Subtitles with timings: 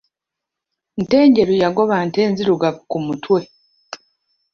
[1.01, 3.39] Ntenjeru yagoba ntenzirugavu ku mutwe.